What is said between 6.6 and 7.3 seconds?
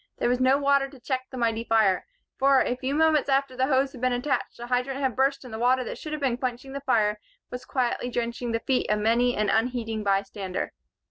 the fire